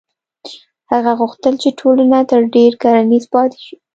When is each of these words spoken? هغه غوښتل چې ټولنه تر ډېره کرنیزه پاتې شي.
هغه 0.91 1.11
غوښتل 1.19 1.53
چې 1.61 1.69
ټولنه 1.79 2.19
تر 2.31 2.41
ډېره 2.53 2.77
کرنیزه 2.83 3.27
پاتې 3.33 3.59
شي. 3.65 3.75